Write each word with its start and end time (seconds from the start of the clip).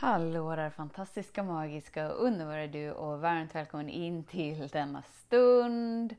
Hallå 0.00 0.56
där 0.56 0.70
fantastiska, 0.70 1.42
magiska 1.42 2.12
och 2.12 2.24
underbara 2.24 2.66
du 2.66 2.90
och 2.92 3.20
varmt 3.20 3.54
välkommen 3.54 3.88
in 3.88 4.24
till 4.24 4.68
denna 4.68 5.02
stund. 5.02 6.14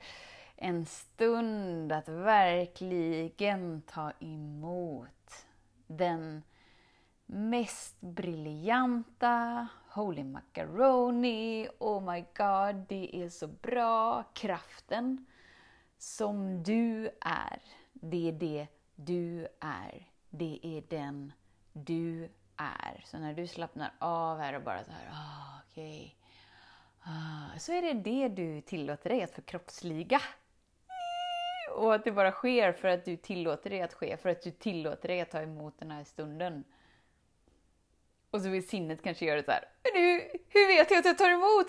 En 0.55 0.85
stund 0.85 1.91
att 1.91 2.09
verkligen 2.09 3.81
ta 3.81 4.11
emot 4.19 5.45
den 5.87 6.43
mest 7.25 8.01
briljanta 8.01 9.67
Holy 9.89 10.23
Macaroni, 10.23 11.67
oh 11.79 12.13
my 12.13 12.21
god, 12.21 12.85
det 12.89 13.23
är 13.23 13.29
så 13.29 13.47
bra, 13.47 14.23
kraften 14.33 15.25
som 15.97 16.63
du 16.63 17.09
är. 17.21 17.61
Det 17.93 18.27
är 18.27 18.33
det 18.33 18.67
du 18.95 19.47
är. 19.59 20.07
Det 20.29 20.59
är 20.63 20.83
den 20.89 21.31
du 21.73 22.29
är. 22.59 23.01
Så 23.05 23.17
när 23.17 23.33
du 23.33 23.47
slappnar 23.47 23.91
av 23.99 24.39
här 24.39 24.53
och 24.53 24.61
bara 24.61 24.83
så 24.83 24.91
här, 24.91 25.09
ah, 25.11 25.61
okej. 25.65 25.97
Okay. 25.97 26.11
Ah, 27.13 27.59
så 27.59 27.71
är 27.71 27.81
det 27.81 27.93
det 27.93 28.27
du 28.27 28.61
tillåter 28.61 29.09
dig 29.09 29.23
att 29.23 29.31
förkroppsliga. 29.31 30.21
Och 31.75 31.95
att 31.95 32.03
det 32.03 32.11
bara 32.11 32.31
sker 32.31 32.73
för 32.73 32.87
att 32.87 33.05
du 33.05 33.17
tillåter 33.17 33.69
det 33.69 33.81
att 33.81 33.93
ske, 33.93 34.17
för 34.17 34.29
att 34.29 34.41
du 34.41 34.51
tillåter 34.51 35.07
dig 35.07 35.21
att 35.21 35.31
ta 35.31 35.41
emot 35.41 35.79
den 35.79 35.91
här 35.91 36.03
stunden. 36.03 36.63
Och 38.31 38.41
så 38.41 38.49
vill 38.49 38.67
sinnet 38.67 39.03
kanske 39.03 39.25
göra 39.25 39.43
så 39.43 39.51
här, 39.51 39.65
nu, 39.93 40.31
hur 40.47 40.67
vet 40.67 40.91
jag 40.91 40.99
att 40.99 41.05
jag 41.05 41.17
tar 41.17 41.29
emot? 41.29 41.67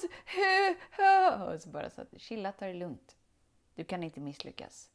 Och 1.54 1.62
så 1.62 1.68
bara 1.68 1.90
så 1.90 2.02
att, 2.02 2.20
chilla, 2.20 2.52
ta 2.52 2.66
det 2.66 2.74
lugnt. 2.74 3.16
Du 3.74 3.84
kan 3.84 4.02
inte 4.02 4.20
misslyckas. 4.20 4.90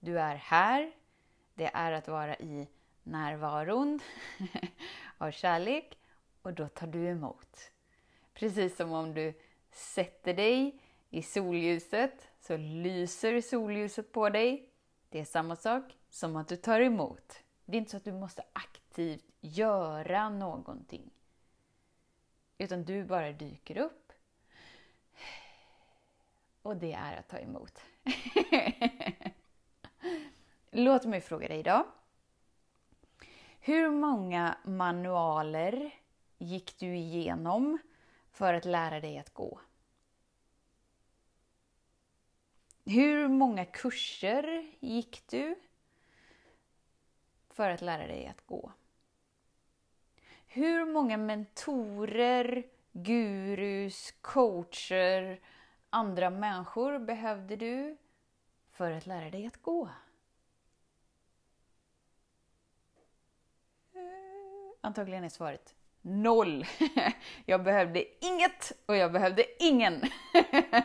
Du 0.00 0.20
är 0.20 0.34
här. 0.34 0.92
Det 1.54 1.70
är 1.74 1.92
att 1.92 2.08
vara 2.08 2.36
i 2.36 2.68
närvaron 3.06 4.00
av 5.18 5.30
kärlek 5.30 5.98
och 6.42 6.52
då 6.52 6.68
tar 6.68 6.86
du 6.86 7.08
emot. 7.08 7.70
Precis 8.34 8.76
som 8.76 8.92
om 8.92 9.14
du 9.14 9.34
sätter 9.70 10.34
dig 10.34 10.80
i 11.10 11.22
solljuset 11.22 12.28
så 12.40 12.56
lyser 12.56 13.40
solljuset 13.40 14.12
på 14.12 14.28
dig. 14.28 14.70
Det 15.08 15.20
är 15.20 15.24
samma 15.24 15.56
sak 15.56 15.96
som 16.10 16.36
att 16.36 16.48
du 16.48 16.56
tar 16.56 16.80
emot. 16.80 17.38
Det 17.64 17.76
är 17.76 17.78
inte 17.78 17.90
så 17.90 17.96
att 17.96 18.04
du 18.04 18.12
måste 18.12 18.42
aktivt 18.52 19.24
göra 19.40 20.28
någonting. 20.28 21.10
Utan 22.58 22.84
du 22.84 23.04
bara 23.04 23.32
dyker 23.32 23.78
upp. 23.78 24.12
Och 26.62 26.76
det 26.76 26.92
är 26.92 27.16
att 27.16 27.28
ta 27.28 27.38
emot. 27.38 27.80
Låt 30.70 31.04
mig 31.04 31.20
fråga 31.20 31.48
dig 31.48 31.58
idag. 31.58 31.84
Hur 33.66 33.90
många 33.90 34.58
manualer 34.64 35.94
gick 36.38 36.78
du 36.78 36.96
igenom 36.96 37.78
för 38.30 38.54
att 38.54 38.64
lära 38.64 39.00
dig 39.00 39.18
att 39.18 39.34
gå? 39.34 39.60
Hur 42.84 43.28
många 43.28 43.64
kurser 43.64 44.66
gick 44.80 45.26
du 45.26 45.56
för 47.50 47.70
att 47.70 47.82
lära 47.82 48.06
dig 48.06 48.26
att 48.26 48.46
gå? 48.46 48.72
Hur 50.46 50.84
många 50.84 51.16
mentorer, 51.16 52.66
gurus, 52.92 54.14
coacher, 54.20 55.40
andra 55.90 56.30
människor 56.30 56.98
behövde 56.98 57.56
du 57.56 57.96
för 58.70 58.90
att 58.90 59.06
lära 59.06 59.30
dig 59.30 59.46
att 59.46 59.62
gå? 59.62 59.88
Antagligen 64.86 65.24
är 65.24 65.28
svaret 65.28 65.74
noll. 66.02 66.66
Jag 67.46 67.64
behövde 67.64 68.04
inget 68.24 68.72
och 68.86 68.96
jag 68.96 69.12
behövde 69.12 69.44
ingen. 69.58 70.02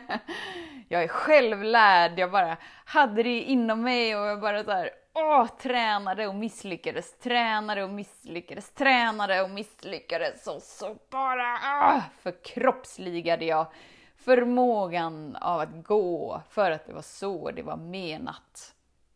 Jag 0.88 1.04
är 1.04 1.08
självlärd, 1.08 2.20
jag 2.20 2.32
bara 2.32 2.58
hade 2.86 3.24
det 3.24 3.42
inom 3.42 3.82
mig 3.82 4.16
och 4.16 4.26
jag 4.26 4.42
bara 4.42 4.64
så 4.64 4.72
här, 4.72 4.90
åh, 5.14 5.48
tränade 5.48 6.28
och 6.28 6.36
misslyckades, 6.36 7.20
tränade 7.20 7.84
och 7.84 7.90
misslyckades, 7.90 8.70
tränade 8.70 9.42
och 9.42 9.50
misslyckades 9.50 10.48
och 10.48 10.62
så 10.62 10.98
bara 11.10 11.60
åh, 11.64 12.02
förkroppsligade 12.22 13.46
jag 13.46 13.68
förmågan 14.16 15.36
av 15.36 15.60
att 15.60 15.84
gå 15.84 16.42
för 16.50 16.72
att 16.72 16.86
det 16.86 16.94
var 16.94 17.02
så 17.02 17.52
det 17.52 17.62
var 17.62 17.78
menat. 17.78 18.76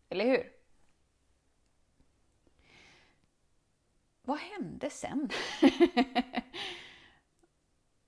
Eller 0.09 0.25
hur? 0.25 0.54
Vad 4.25 4.38
hände 4.38 4.90
sen? 4.90 5.30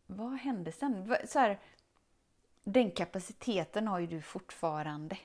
vad 0.08 0.38
hände 0.38 0.72
sen? 0.72 1.18
Så 1.28 1.40
här, 1.40 1.60
den 2.64 2.92
kapaciteten 2.92 3.88
har 3.88 4.00
ju 4.00 4.08
du 4.08 4.22
fortfarande. 4.22 5.18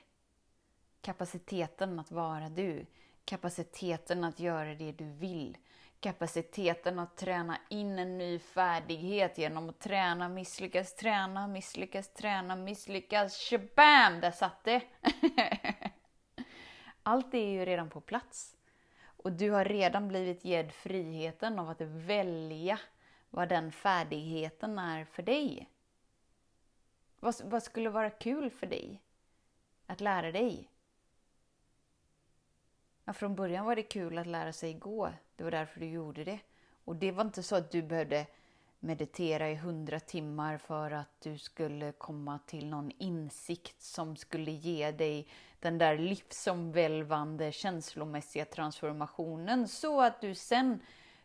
Kapaciteten 1.01 1.99
att 1.99 2.11
vara 2.11 2.49
du. 2.49 2.85
Kapaciteten 3.25 4.23
att 4.23 4.39
göra 4.39 4.75
det 4.75 4.91
du 4.91 5.05
vill. 5.05 5.57
Kapaciteten 5.99 6.99
att 6.99 7.17
träna 7.17 7.57
in 7.69 7.99
en 7.99 8.17
ny 8.17 8.39
färdighet 8.39 9.37
genom 9.37 9.69
att 9.69 9.79
träna, 9.79 10.29
misslyckas, 10.29 10.95
träna, 10.95 11.47
misslyckas, 11.47 12.13
träna, 12.13 12.55
misslyckas. 12.55 13.37
Shabam! 13.37 14.21
Där 14.21 14.31
satt 14.31 14.63
det! 14.63 14.81
Allt 17.03 17.33
är 17.33 17.49
ju 17.49 17.65
redan 17.65 17.89
på 17.89 18.01
plats. 18.01 18.55
Och 19.23 19.31
du 19.31 19.51
har 19.51 19.65
redan 19.65 20.07
blivit 20.07 20.45
gedd 20.45 20.71
friheten 20.71 21.59
av 21.59 21.69
att 21.69 21.81
välja 21.81 22.79
vad 23.29 23.49
den 23.49 23.71
färdigheten 23.71 24.79
är 24.79 25.05
för 25.05 25.23
dig. 25.23 25.69
Vad, 27.19 27.35
vad 27.43 27.63
skulle 27.63 27.89
vara 27.89 28.09
kul 28.09 28.49
för 28.49 28.67
dig 28.67 29.01
att 29.85 30.01
lära 30.01 30.31
dig? 30.31 30.69
Ja, 33.05 33.13
från 33.13 33.35
början 33.35 33.65
var 33.65 33.75
det 33.75 33.83
kul 33.83 34.17
att 34.17 34.27
lära 34.27 34.53
sig 34.53 34.73
gå. 34.73 35.13
Det 35.35 35.43
var 35.43 35.51
därför 35.51 35.79
du 35.79 35.89
gjorde 35.89 36.23
det. 36.23 36.39
Och 36.83 36.95
det 36.95 37.11
var 37.11 37.23
inte 37.23 37.43
så 37.43 37.55
att 37.55 37.71
du 37.71 37.81
behövde 37.81 38.25
meditera 38.79 39.49
i 39.49 39.55
hundra 39.55 39.99
timmar 39.99 40.57
för 40.57 40.91
att 40.91 41.21
du 41.21 41.37
skulle 41.37 41.91
komma 41.91 42.39
till 42.45 42.69
någon 42.69 42.91
insikt 42.97 43.81
som 43.81 44.15
skulle 44.15 44.51
ge 44.51 44.91
dig 44.91 45.27
den 45.63 45.77
där 45.77 45.97
livsomvälvande 45.97 47.51
känslomässiga 47.51 48.45
transformationen 48.45 49.67
så 49.67 50.01
att 50.01 50.21
du 50.21 50.35
sen 50.35 50.79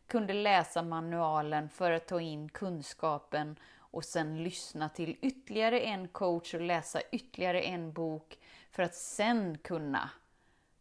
kunde 0.06 0.32
läsa 0.32 0.82
manualen 0.82 1.68
för 1.68 1.90
att 1.90 2.06
ta 2.06 2.20
in 2.20 2.48
kunskapen 2.48 3.58
och 3.76 4.04
sen 4.04 4.42
lyssna 4.42 4.88
till 4.88 5.16
ytterligare 5.22 5.80
en 5.80 6.08
coach 6.08 6.54
och 6.54 6.60
läsa 6.60 7.00
ytterligare 7.12 7.60
en 7.60 7.92
bok 7.92 8.38
för 8.70 8.82
att 8.82 8.94
sen 8.94 9.58
kunna 9.58 10.10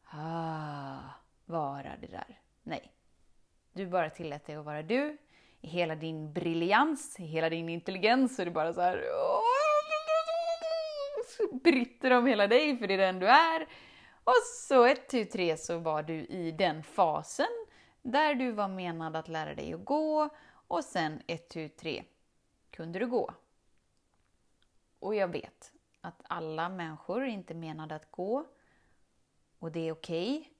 ah, 0.03 0.97
vara 1.45 1.91
det 2.01 2.07
där. 2.07 2.39
Nej, 2.63 2.91
du 3.73 3.87
bara 3.87 4.09
tillät 4.09 4.45
dig 4.45 4.55
att 4.55 4.65
vara 4.65 4.83
du 4.83 5.17
i 5.61 5.67
hela 5.67 5.95
din 5.95 6.33
briljans, 6.33 7.19
i 7.19 7.25
hela 7.25 7.49
din 7.49 7.69
intelligens. 7.69 8.35
Så 8.35 8.41
är 8.41 8.45
det 8.45 8.51
bara 8.51 8.73
så 8.73 8.81
här 8.81 9.03
bryter 11.63 12.11
om 12.11 12.25
hela 12.25 12.47
dig, 12.47 12.77
för 12.77 12.87
det 12.87 12.93
är 12.93 12.97
den 12.97 13.19
du 13.19 13.27
är. 13.27 13.67
Och 14.23 14.43
så 14.53 14.85
ett, 14.85 15.09
tu, 15.09 15.25
tre 15.25 15.57
så 15.57 15.77
var 15.77 16.03
du 16.03 16.13
i 16.13 16.51
den 16.51 16.83
fasen 16.83 17.65
där 18.01 18.35
du 18.35 18.51
var 18.51 18.67
menad 18.67 19.15
att 19.15 19.27
lära 19.27 19.55
dig 19.55 19.73
att 19.73 19.85
gå 19.85 20.29
och 20.67 20.83
sen 20.83 21.21
ett, 21.27 21.49
tu, 21.49 21.69
tre 21.69 22.03
kunde 22.71 22.99
du 22.99 23.07
gå. 23.07 23.33
Och 24.99 25.15
jag 25.15 25.27
vet 25.27 25.71
att 26.01 26.21
alla 26.23 26.69
människor 26.69 27.21
är 27.21 27.27
inte 27.27 27.53
menade 27.53 27.95
att 27.95 28.11
gå 28.11 28.45
och 29.59 29.71
det 29.71 29.87
är 29.87 29.91
okej. 29.91 30.37
Okay. 30.39 30.53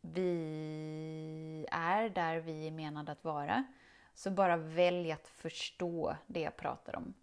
Vi 0.00 1.66
är 1.70 2.08
där 2.08 2.36
vi 2.36 2.66
är 2.66 2.70
menade 2.70 3.12
att 3.12 3.24
vara. 3.24 3.64
Så 4.14 4.30
bara 4.30 4.56
välj 4.56 5.12
att 5.12 5.28
förstå 5.28 6.16
det 6.26 6.40
jag 6.40 6.56
pratar 6.56 6.96
om. 6.96 7.14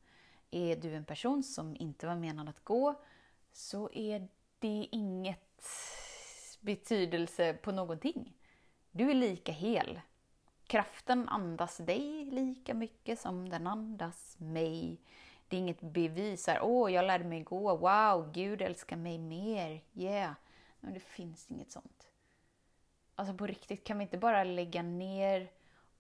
Är 0.53 0.75
du 0.75 0.95
en 0.95 1.05
person 1.05 1.44
som 1.44 1.75
inte 1.75 2.07
var 2.07 2.15
menad 2.15 2.50
att 2.50 2.63
gå 2.63 3.01
så 3.51 3.89
är 3.94 4.27
det 4.59 4.88
inget 4.91 5.65
betydelse 6.61 7.53
på 7.53 7.71
någonting. 7.71 8.33
Du 8.91 9.09
är 9.09 9.13
lika 9.13 9.51
hel. 9.51 10.01
kraften 10.67 11.29
andas 11.29 11.77
dig 11.77 12.25
lika 12.25 12.73
mycket 12.73 13.19
som 13.19 13.50
den 13.50 13.67
andas 13.67 14.35
mig. 14.39 15.01
Det 15.47 15.55
är 15.55 15.59
inget 15.59 15.81
bevis 15.81 16.47
här, 16.47 16.59
åh, 16.61 16.94
jag 16.94 17.05
lärde 17.05 17.23
mig 17.23 17.41
gå, 17.41 17.75
wow, 17.77 18.31
Gud 18.31 18.61
älskar 18.61 18.95
mig 18.95 19.17
mer, 19.17 19.83
yeah. 19.94 20.33
Men 20.79 20.94
det 20.94 21.00
finns 21.00 21.51
inget 21.51 21.71
sånt. 21.71 22.07
Alltså 23.15 23.33
på 23.33 23.47
riktigt, 23.47 23.83
kan 23.83 23.97
vi 23.97 24.03
inte 24.03 24.17
bara 24.17 24.44
lägga 24.44 24.81
ner 24.81 25.51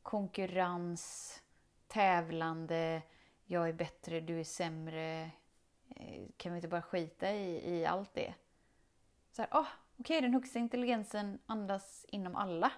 konkurrens, 0.01 1.41
tävlande, 1.87 3.01
jag 3.45 3.69
är 3.69 3.73
bättre, 3.73 4.19
du 4.19 4.39
är 4.39 4.43
sämre. 4.43 5.31
Eh, 5.95 6.25
kan 6.37 6.51
vi 6.51 6.57
inte 6.57 6.67
bara 6.67 6.81
skita 6.81 7.31
i, 7.31 7.75
i 7.75 7.85
allt 7.85 8.13
det? 8.13 8.33
Så 9.31 9.41
här, 9.41 9.49
oh, 9.51 9.67
okej, 9.97 10.17
okay, 10.17 10.21
den 10.21 10.33
högsta 10.33 10.59
intelligensen 10.59 11.39
andas 11.45 12.05
inom 12.09 12.35
alla. 12.35 12.71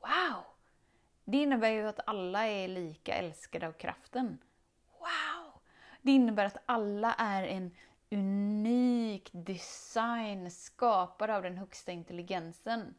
Wow! 0.00 0.44
Det 1.24 1.36
innebär 1.36 1.68
ju 1.68 1.88
att 1.88 2.00
alla 2.06 2.46
är 2.46 2.68
lika 2.68 3.14
älskade 3.14 3.68
av 3.68 3.72
kraften. 3.72 4.38
Wow! 4.98 5.60
Det 6.02 6.12
innebär 6.12 6.44
att 6.44 6.62
alla 6.66 7.14
är 7.14 7.44
en 7.44 7.76
unik 8.10 9.30
design 9.32 10.50
skapad 10.50 11.30
av 11.30 11.42
den 11.42 11.58
högsta 11.58 11.92
intelligensen. 11.92 12.94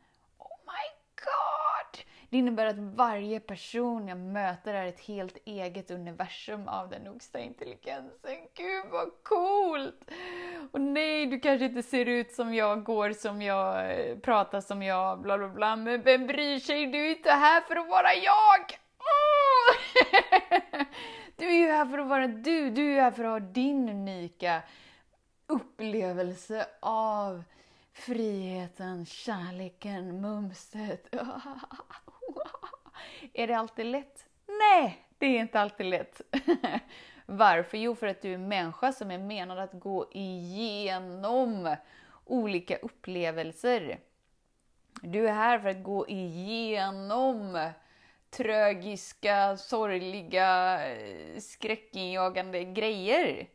Det 2.34 2.38
innebär 2.38 2.66
att 2.66 2.78
varje 2.78 3.40
person 3.40 4.08
jag 4.08 4.18
möter 4.18 4.74
är 4.74 4.86
ett 4.86 5.00
helt 5.00 5.38
eget 5.46 5.92
universum 5.92 6.68
av 6.68 6.90
den 6.90 7.06
högsta 7.06 7.40
intelligensen. 7.40 8.38
Gud 8.54 8.86
vad 8.92 9.24
coolt! 9.24 10.12
Och 10.72 10.82
nej, 10.82 11.26
du 11.26 11.40
kanske 11.40 11.66
inte 11.66 11.84
ser 11.84 12.06
ut 12.06 12.32
som 12.32 12.54
jag, 12.54 12.84
går 12.84 13.12
som 13.12 13.42
jag, 13.42 13.96
pratar 14.22 14.62
som 14.62 14.84
jag, 14.84 15.22
bla 15.22 15.38
bla 15.38 15.50
bla. 15.50 15.76
Men 15.76 16.02
vem 16.02 16.28
bryr 16.28 16.60
sig? 16.60 16.88
Du 16.88 17.06
är 17.06 17.10
inte 17.10 17.32
här 17.32 17.62
för 17.62 17.76
att 17.76 17.90
vara 17.90 18.14
jag! 18.14 18.80
Oh! 19.00 19.76
Du 21.36 21.48
är 21.48 21.58
ju 21.58 21.72
här 21.72 21.86
för 21.86 21.98
att 21.98 22.08
vara 22.08 22.28
du. 22.28 22.70
Du 22.70 22.94
är 22.94 23.02
här 23.02 23.12
för 23.12 23.24
att 23.24 23.32
ha 23.32 23.40
din 23.40 23.90
unika 23.90 24.62
upplevelse 25.48 26.66
av 26.80 27.44
friheten, 27.94 29.06
kärleken, 29.06 30.22
mumset. 30.22 31.16
Är 33.34 33.48
det 33.48 33.58
alltid 33.58 33.86
lätt? 33.86 34.26
Nej, 34.48 35.08
det 35.18 35.26
är 35.26 35.40
inte 35.40 35.60
alltid 35.60 35.86
lätt. 35.86 36.22
Varför? 37.26 37.78
Jo, 37.78 37.96
för 37.96 38.08
att 38.08 38.22
du 38.22 38.30
är 38.30 38.36
en 38.36 38.48
människa 38.48 38.92
som 38.92 39.12
är 39.12 39.18
menad 39.18 39.60
att 39.60 39.74
gå 39.74 40.08
igenom 40.12 41.76
olika 42.26 42.78
upplevelser. 42.78 44.00
Du 45.02 45.28
är 45.28 45.34
här 45.34 45.60
för 45.60 45.70
att 45.70 45.84
gå 45.84 46.08
igenom 46.08 47.70
trögiska, 48.30 49.58
sorgliga, 49.58 50.80
eh, 50.88 51.40
skräckinjagande 51.40 52.64
grejer. 52.64 53.48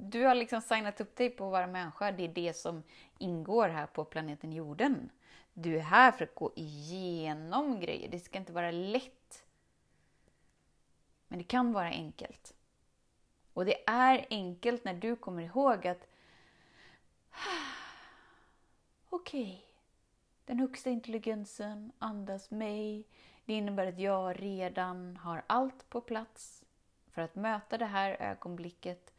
Du 0.00 0.24
har 0.24 0.34
liksom 0.34 0.60
signat 0.60 1.00
upp 1.00 1.16
dig 1.16 1.30
på 1.30 1.44
att 1.44 1.52
vara 1.52 1.66
människa. 1.66 2.12
Det 2.12 2.24
är 2.24 2.28
det 2.28 2.56
som 2.56 2.82
ingår 3.18 3.68
här 3.68 3.86
på 3.86 4.04
planeten 4.04 4.52
jorden. 4.52 5.10
Du 5.60 5.76
är 5.76 5.82
här 5.82 6.12
för 6.12 6.24
att 6.24 6.34
gå 6.34 6.52
igenom 6.56 7.80
grejer. 7.80 8.08
Det 8.08 8.20
ska 8.20 8.38
inte 8.38 8.52
vara 8.52 8.70
lätt. 8.70 9.44
Men 11.28 11.38
det 11.38 11.44
kan 11.44 11.72
vara 11.72 11.88
enkelt. 11.88 12.54
Och 13.52 13.64
det 13.64 13.88
är 13.88 14.26
enkelt 14.30 14.84
när 14.84 14.94
du 14.94 15.16
kommer 15.16 15.42
ihåg 15.42 15.86
att 15.86 16.08
Okej, 19.10 19.42
okay. 19.42 19.58
den 20.44 20.58
högsta 20.58 20.90
intelligensen 20.90 21.92
andas 21.98 22.50
mig. 22.50 23.04
Det 23.44 23.52
innebär 23.52 23.86
att 23.86 23.98
jag 23.98 24.42
redan 24.42 25.16
har 25.16 25.42
allt 25.46 25.90
på 25.90 26.00
plats 26.00 26.64
för 27.10 27.22
att 27.22 27.34
möta 27.34 27.78
det 27.78 27.86
här 27.86 28.16
ögonblicket 28.20 29.12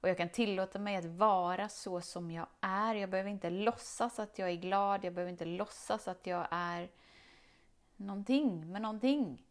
och 0.00 0.08
jag 0.08 0.16
kan 0.16 0.28
tillåta 0.28 0.78
mig 0.78 0.96
att 0.96 1.04
vara 1.04 1.68
så 1.68 2.00
som 2.00 2.30
jag 2.30 2.46
är. 2.60 2.94
Jag 2.94 3.10
behöver 3.10 3.30
inte 3.30 3.50
låtsas 3.50 4.18
att 4.18 4.38
jag 4.38 4.50
är 4.50 4.56
glad, 4.56 5.04
jag 5.04 5.14
behöver 5.14 5.32
inte 5.32 5.44
låtsas 5.44 6.08
att 6.08 6.26
jag 6.26 6.46
är 6.50 6.90
någonting 7.96 8.72
med 8.72 8.82
någonting. 8.82 9.42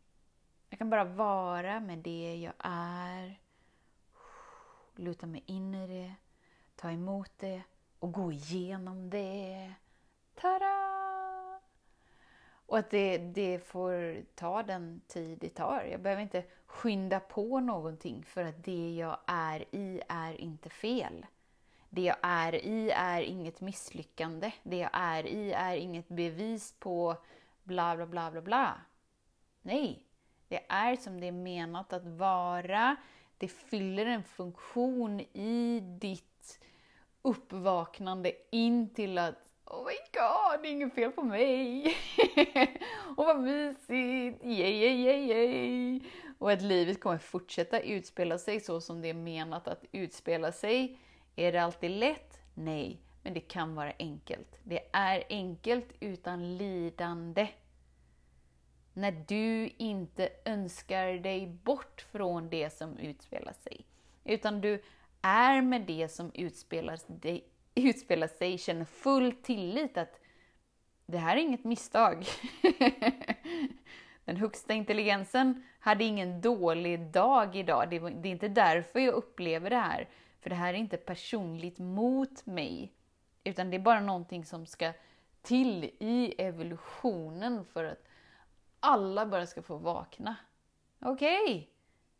Jag 0.69 0.77
kan 0.77 0.89
bara 0.89 1.03
vara 1.03 1.79
med 1.79 1.99
det 1.99 2.35
jag 2.35 2.53
är. 2.59 3.39
Luta 4.95 5.27
mig 5.27 5.43
in 5.45 5.75
i 5.75 5.87
det, 5.87 6.15
ta 6.75 6.91
emot 6.91 7.31
det 7.37 7.61
och 7.99 8.11
gå 8.11 8.31
igenom 8.31 9.09
det. 9.09 9.73
Tada! 10.35 10.84
Och 12.65 12.77
att 12.77 12.89
det, 12.89 13.17
det 13.17 13.59
får 13.67 14.23
ta 14.35 14.63
den 14.63 15.01
tid 15.07 15.37
det 15.41 15.49
tar. 15.49 15.83
Jag 15.91 16.01
behöver 16.01 16.21
inte 16.21 16.43
skynda 16.65 17.19
på 17.19 17.59
någonting 17.59 18.23
för 18.23 18.43
att 18.43 18.63
det 18.63 18.95
jag 18.95 19.17
är 19.27 19.65
i 19.71 20.01
är 20.07 20.41
inte 20.41 20.69
fel. 20.69 21.25
Det 21.89 22.01
jag 22.01 22.17
är 22.21 22.55
i 22.55 22.91
är 22.91 23.21
inget 23.21 23.61
misslyckande. 23.61 24.51
Det 24.63 24.77
jag 24.77 24.89
är 24.93 25.25
i 25.25 25.51
är 25.51 25.75
inget 25.75 26.07
bevis 26.07 26.75
på 26.79 27.15
bla 27.63 27.95
bla 27.95 28.05
bla 28.05 28.31
bla 28.31 28.41
bla. 28.41 28.81
Nej, 29.61 30.05
det 30.47 30.65
är 30.69 30.95
som 30.95 31.21
det 31.21 31.27
är 31.27 31.31
menat 31.31 31.93
att 31.93 32.05
vara. 32.05 32.95
Det 33.37 33.47
fyller 33.47 34.05
en 34.05 34.23
funktion 34.23 35.19
i 35.33 35.79
ditt 35.99 36.59
uppvaknande 37.21 38.31
in 38.51 38.93
till 38.93 39.17
att 39.17 39.44
Oh 39.67 39.85
my 39.85 39.95
god, 40.13 40.61
det 40.61 40.67
är 40.67 40.71
inget 40.71 40.93
fel 40.93 41.11
på 41.11 41.23
mig! 41.23 41.95
och 43.17 43.25
vad 43.25 43.39
mysigt! 43.39 44.43
Yay, 44.43 44.73
yay, 44.73 45.03
yay, 45.03 45.27
yay! 45.27 46.01
Och 46.37 46.51
att 46.51 46.61
livet 46.61 46.99
kommer 46.99 47.17
fortsätta 47.17 47.79
utspela 47.79 48.37
sig 48.37 48.59
så 48.59 48.81
som 48.81 49.01
det 49.01 49.09
är 49.09 49.13
menat 49.13 49.67
att 49.67 49.83
utspela 49.91 50.51
sig. 50.51 50.99
Är 51.35 51.51
det 51.51 51.63
alltid 51.63 51.91
lätt? 51.91 52.39
Nej, 52.53 53.01
men 53.23 53.33
det 53.33 53.39
kan 53.39 53.75
vara 53.75 53.93
enkelt. 53.99 54.57
Det 54.63 54.79
är 54.93 55.23
enkelt 55.29 55.87
utan 55.99 56.57
lidande. 56.57 57.47
När 58.93 59.11
du 59.11 59.69
inte 59.77 60.29
önskar 60.45 61.13
dig 61.13 61.47
bort 61.47 62.05
från 62.11 62.49
det 62.49 62.69
som 62.73 62.97
utspelar 62.97 63.53
sig, 63.53 63.85
utan 64.23 64.61
du 64.61 64.83
är 65.21 65.61
med 65.61 65.81
det 65.81 66.07
som 66.07 66.31
utspelar, 66.33 66.99
utspelar 67.75 68.27
sig, 68.27 68.57
känner 68.57 68.85
full 68.85 69.31
tillit 69.31 69.97
att 69.97 70.19
det 71.05 71.17
här 71.17 71.37
är 71.37 71.41
inget 71.41 71.63
misstag. 71.63 72.25
Den 74.25 74.37
högsta 74.37 74.73
intelligensen 74.73 75.63
hade 75.79 76.03
ingen 76.03 76.41
dålig 76.41 76.99
dag 76.99 77.55
idag. 77.55 77.89
Det, 77.89 77.95
är 77.95 78.25
inte 78.25 78.47
därför 78.47 78.99
jag 78.99 79.13
upplever 79.13 79.69
det 79.69 79.77
här. 79.77 80.09
För 80.39 80.49
det 80.49 80.55
här 80.55 80.73
är 80.73 80.77
inte 80.77 80.97
personligt 80.97 81.79
mot 81.79 82.45
mig. 82.45 82.93
Utan 83.43 83.69
det 83.69 83.77
är 83.77 83.81
bara 83.81 83.99
någonting 83.99 84.45
som 84.45 84.65
ska 84.65 84.93
till 85.41 85.83
i 85.99 86.35
evolutionen 86.37 87.65
för 87.65 87.83
att 87.83 88.07
alla 88.79 89.25
bara 89.25 89.45
ska 89.45 89.61
få 89.61 89.77
vakna. 89.77 90.35
Okej, 90.99 91.43
okay. 91.43 91.67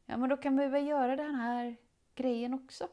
ja 0.05 0.17
men 0.17 0.29
då 0.29 0.38
kan 0.38 0.57
vi 0.57 0.67
väl 0.67 0.88
göra 0.88 1.15
den 1.15 1.35
här 1.35 1.75
grejen 2.15 2.53
också. 2.53 2.88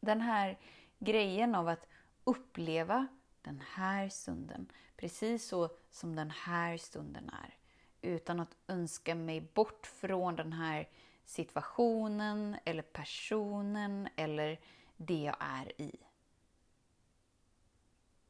Den 0.00 0.20
här 0.20 0.58
grejen 0.98 1.54
av 1.54 1.68
att 1.68 1.86
uppleva 2.24 3.06
den 3.42 3.62
här 3.74 4.08
stunden 4.08 4.72
precis 4.96 5.48
så 5.48 5.70
som 5.90 6.16
den 6.16 6.30
här 6.30 6.76
stunden 6.76 7.30
är 7.30 7.58
utan 8.02 8.40
att 8.40 8.56
önska 8.66 9.14
mig 9.14 9.40
bort 9.40 9.86
från 9.86 10.36
den 10.36 10.52
här 10.52 10.88
situationen 11.24 12.56
eller 12.64 12.82
personen 12.82 14.08
eller 14.16 14.60
det 14.96 15.22
jag 15.22 15.36
är 15.40 15.80
i. 15.80 15.96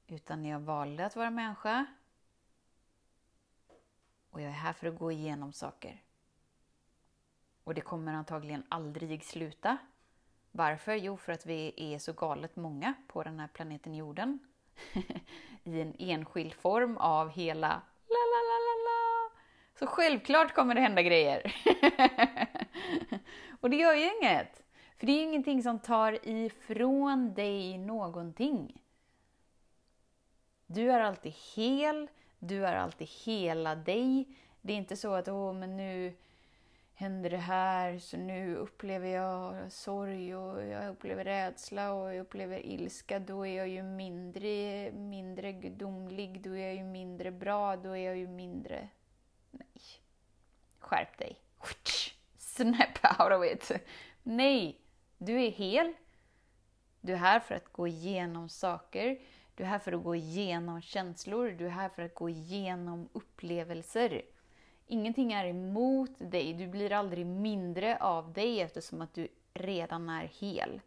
Utan 0.06 0.44
jag 0.44 0.60
valde 0.60 1.06
att 1.06 1.16
vara 1.16 1.30
människa 1.30 1.86
och 4.30 4.40
jag 4.40 4.48
är 4.48 4.54
här 4.54 4.72
för 4.72 4.86
att 4.86 4.98
gå 4.98 5.12
igenom 5.12 5.52
saker. 5.52 6.02
Och 7.64 7.74
det 7.74 7.80
kommer 7.80 8.14
antagligen 8.14 8.64
aldrig 8.68 9.24
sluta. 9.24 9.78
Varför? 10.52 10.94
Jo, 10.94 11.16
för 11.16 11.32
att 11.32 11.46
vi 11.46 11.74
är 11.76 11.98
så 11.98 12.12
galet 12.12 12.56
många 12.56 12.94
på 13.06 13.22
den 13.22 13.40
här 13.40 13.48
planeten 13.48 13.94
jorden. 13.94 14.38
I 15.64 15.80
en 15.80 15.94
enskild 15.98 16.54
form 16.54 16.96
av 16.96 17.30
hela 17.30 17.68
la 18.08 18.22
la 18.32 18.40
la 18.48 18.58
la 18.66 18.74
la! 18.84 19.08
så 19.78 19.86
självklart 19.86 20.54
kommer 20.54 20.74
det 20.74 20.80
hända 20.80 21.02
grejer. 21.02 21.54
och 23.60 23.70
det 23.70 23.76
gör 23.76 23.94
ju 23.94 24.10
inget. 24.16 24.62
För 24.98 25.06
det 25.06 25.12
är 25.12 25.22
ingenting 25.22 25.62
som 25.62 25.78
tar 25.78 26.28
ifrån 26.28 27.34
dig 27.34 27.78
någonting. 27.78 28.82
Du 30.66 30.92
är 30.92 31.00
alltid 31.00 31.34
hel, 31.56 32.08
du 32.38 32.66
är 32.66 32.76
alltid 32.76 33.08
hela 33.24 33.74
dig. 33.74 34.28
Det 34.60 34.72
är 34.72 34.76
inte 34.76 34.96
så 34.96 35.14
att 35.14 35.28
åh, 35.28 35.52
men 35.52 35.76
nu 35.76 36.16
händer 36.98 37.30
det 37.30 37.36
här, 37.36 37.98
så 37.98 38.16
nu 38.16 38.56
upplever 38.56 39.08
jag 39.08 39.72
sorg 39.72 40.36
och 40.36 40.64
jag 40.64 40.88
upplever 40.88 41.24
rädsla 41.24 41.92
och 41.92 42.14
jag 42.14 42.20
upplever 42.20 42.66
ilska. 42.66 43.18
Då 43.18 43.46
är 43.46 43.56
jag 43.56 43.68
ju 43.68 43.82
mindre, 43.82 44.92
mindre 44.92 45.52
gudomlig, 45.52 46.42
då 46.42 46.56
är 46.56 46.66
jag 46.66 46.74
ju 46.74 46.84
mindre 46.84 47.30
bra, 47.30 47.76
då 47.76 47.96
är 47.96 48.06
jag 48.06 48.16
ju 48.16 48.28
mindre 48.28 48.88
Nej, 49.50 49.82
skärp 50.78 51.18
dig. 51.18 51.40
Snap 52.38 53.20
out 53.20 53.32
of 53.32 53.44
it. 53.44 53.70
Nej, 54.22 54.80
du 55.18 55.44
är 55.44 55.50
hel. 55.50 55.92
Du 57.00 57.12
är 57.12 57.16
här 57.16 57.40
för 57.40 57.54
att 57.54 57.72
gå 57.72 57.86
igenom 57.88 58.48
saker. 58.48 59.18
Du 59.54 59.64
är 59.64 59.68
här 59.68 59.78
för 59.78 59.92
att 59.92 60.04
gå 60.04 60.14
igenom 60.14 60.80
känslor. 60.80 61.50
Du 61.50 61.66
är 61.66 61.70
här 61.70 61.88
för 61.88 62.02
att 62.02 62.14
gå 62.14 62.28
igenom 62.28 63.08
upplevelser. 63.12 64.22
Ingenting 64.90 65.32
är 65.32 65.44
emot 65.44 66.10
dig. 66.18 66.54
Du 66.54 66.66
blir 66.66 66.92
aldrig 66.92 67.26
mindre 67.26 67.96
av 67.96 68.32
dig 68.32 68.60
eftersom 68.60 69.02
att 69.02 69.14
du 69.14 69.28
redan 69.54 70.08
är 70.08 70.24
hel. 70.24 70.80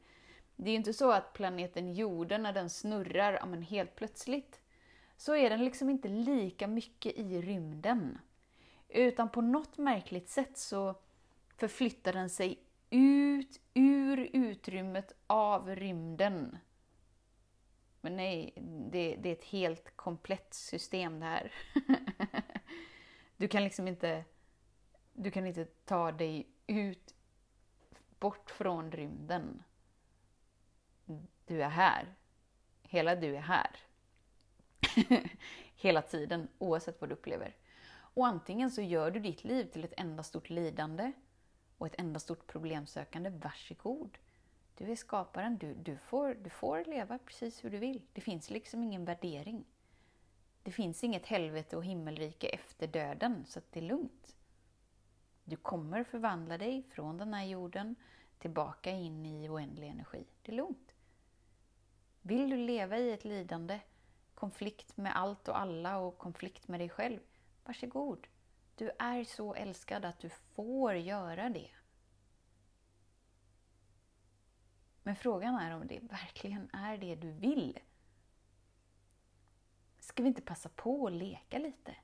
Det 0.56 0.70
är 0.70 0.72
ju 0.72 0.78
inte 0.78 0.94
så 0.94 1.12
att 1.12 1.34
planeten 1.34 1.94
jorden, 1.94 2.44
när 2.44 2.54
den 2.54 2.70
snurrar, 2.70 3.34
ja, 3.34 3.46
men 3.46 3.62
helt 3.62 3.96
plötsligt, 3.96 4.62
så 5.18 5.36
är 5.36 5.50
den 5.50 5.66
liksom 5.66 5.90
inte 5.90 6.08
lika 6.08 6.68
mycket 6.68 7.14
i 7.18 7.42
rymden. 7.42 8.20
Utan 8.90 9.30
på 9.30 9.42
något 9.42 9.78
märkligt 9.78 10.30
sätt 10.30 10.58
så 10.58 10.96
förflyttar 11.58 12.14
den 12.14 12.30
sig 12.30 12.60
ut 12.90 13.60
ur 13.74 14.30
utrymmet 14.34 15.14
av 15.28 15.76
rymden. 15.76 16.58
Men 18.02 18.18
nej, 18.18 18.54
det, 18.92 19.16
det 19.16 19.30
är 19.30 19.34
ett 19.34 19.44
helt 19.44 19.96
komplett 19.96 20.54
system 20.54 21.20
det 21.20 21.26
här. 21.26 21.52
du 23.42 23.48
kan 23.48 23.64
liksom 23.64 23.88
inte, 23.88 24.24
du 25.14 25.32
kan 25.32 25.48
inte 25.48 25.66
ta 25.66 26.12
dig 26.12 26.48
ut, 26.68 27.16
bort 28.20 28.52
från 28.52 28.92
rymden. 28.92 29.64
Du 31.46 31.64
är 31.64 31.70
här. 31.70 32.16
Hela 32.82 33.16
du 33.16 33.36
är 33.36 33.42
här. 33.42 33.76
Hela 35.76 36.02
tiden, 36.02 36.48
oavsett 36.58 37.02
vad 37.02 37.10
du 37.10 37.14
upplever. 37.14 37.56
Och 37.92 38.28
antingen 38.28 38.72
så 38.72 38.82
gör 38.82 39.12
du 39.12 39.20
ditt 39.20 39.44
liv 39.44 39.66
till 39.66 39.84
ett 39.84 39.94
enda 39.98 40.24
stort 40.24 40.50
lidande 40.50 41.12
och 41.78 41.88
ett 41.88 42.00
enda 42.00 42.20
stort 42.20 42.48
problemsökande. 42.48 43.30
Varsågod! 43.30 44.18
Du 44.78 44.92
är 44.92 44.96
skaparen, 44.96 45.58
du, 45.58 45.74
du, 45.74 45.98
får, 45.98 46.34
du 46.34 46.50
får 46.50 46.86
leva 46.86 47.18
precis 47.18 47.64
hur 47.64 47.70
du 47.70 47.78
vill. 47.78 48.02
Det 48.14 48.22
finns 48.22 48.50
liksom 48.50 48.84
ingen 48.84 49.06
värdering. 49.06 49.66
Det 50.64 50.72
finns 50.72 51.04
inget 51.04 51.26
helvete 51.26 51.78
och 51.78 51.86
himmelrike 51.86 52.48
efter 52.48 52.88
döden, 52.88 53.46
så 53.46 53.62
det 53.70 53.80
är 53.80 53.84
lugnt. 53.84 54.36
Du 55.44 55.56
kommer 55.56 56.04
förvandla 56.04 56.58
dig 56.58 56.84
från 56.84 57.18
den 57.18 57.34
här 57.34 57.46
jorden 57.46 57.96
tillbaka 58.38 58.92
in 58.92 59.26
i 59.26 59.50
oändlig 59.50 59.88
energi. 59.88 60.26
Det 60.42 60.52
är 60.52 60.56
lugnt. 60.56 60.96
Vill 62.22 62.50
du 62.50 62.58
leva 62.58 62.98
i 62.98 63.12
ett 63.12 63.26
lidande, 63.26 63.80
konflikt 64.36 64.98
med 64.98 65.18
allt 65.18 65.48
och 65.48 65.60
alla 65.60 65.98
och 65.98 66.18
konflikt 66.18 66.68
med 66.68 66.80
dig 66.80 66.90
själv, 66.90 67.20
varsågod. 67.66 68.28
Du 68.76 68.92
är 69.00 69.24
så 69.24 69.54
älskad 69.54 70.06
att 70.06 70.20
du 70.20 70.30
får 70.30 70.94
göra 70.94 71.50
det. 71.50 71.70
Men 75.04 75.16
frågan 75.16 75.56
är 75.56 75.76
om 75.76 75.88
det 75.88 76.00
verkligen 76.00 76.70
är 76.74 76.98
det 76.98 77.16
du 77.16 77.32
vill. 77.32 77.80
Ska 80.12 80.24
vi 80.24 80.30
inte 80.30 80.42
passa 80.42 80.70
på 80.70 81.08
att 81.08 81.14
leka 81.14 81.60
lite? 81.60 81.96